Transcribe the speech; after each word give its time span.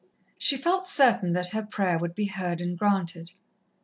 She 0.39 0.57
felt 0.57 0.87
certain 0.87 1.33
that 1.33 1.49
her 1.49 1.61
prayer 1.61 1.99
would 1.99 2.15
be 2.15 2.25
heard 2.25 2.59
and 2.59 2.75
granted. 2.75 3.29